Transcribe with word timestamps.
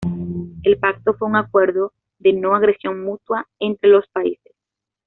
El 0.63 0.79
pacto 0.79 1.13
fue 1.13 1.27
un 1.27 1.35
acuerdo 1.35 1.93
de 2.17 2.33
no 2.33 2.55
agresión 2.55 3.03
mutua 3.05 3.47
entre 3.59 3.89
los 3.91 4.07
países. 4.07 4.55